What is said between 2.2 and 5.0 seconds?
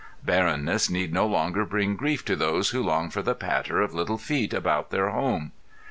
to those who long for the patter of little feet about